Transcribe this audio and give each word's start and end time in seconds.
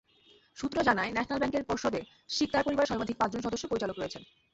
সূত্র 0.57 0.77
জানায়, 0.87 1.11
ন্যাশনাল 1.11 1.39
ব্যাংকের 1.41 1.67
পর্ষদে 1.69 2.01
শিকদার 2.29 2.65
পরিবারের 2.65 2.89
সর্বাধিক 2.91 3.15
পাঁচজন 3.19 3.41
সদস্য 3.43 3.65
পরিচালক 3.67 3.95
রয়েছেন। 3.97 4.23